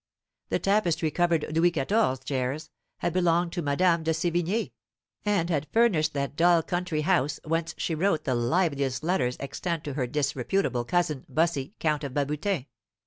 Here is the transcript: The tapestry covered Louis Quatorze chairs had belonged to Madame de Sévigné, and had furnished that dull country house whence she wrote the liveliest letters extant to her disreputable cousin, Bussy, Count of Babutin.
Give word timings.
The 0.49 0.57
tapestry 0.57 1.11
covered 1.11 1.45
Louis 1.55 1.69
Quatorze 1.69 2.23
chairs 2.23 2.71
had 2.97 3.13
belonged 3.13 3.51
to 3.51 3.61
Madame 3.61 4.01
de 4.01 4.13
Sévigné, 4.13 4.71
and 5.23 5.47
had 5.51 5.67
furnished 5.71 6.15
that 6.15 6.35
dull 6.35 6.63
country 6.63 7.01
house 7.01 7.39
whence 7.43 7.75
she 7.77 7.93
wrote 7.93 8.23
the 8.23 8.33
liveliest 8.33 9.03
letters 9.03 9.37
extant 9.39 9.83
to 9.83 9.93
her 9.93 10.07
disreputable 10.07 10.85
cousin, 10.85 11.27
Bussy, 11.29 11.75
Count 11.79 12.03
of 12.03 12.15
Babutin. 12.15 12.65